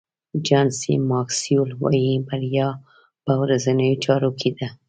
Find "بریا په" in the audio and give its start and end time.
2.27-3.31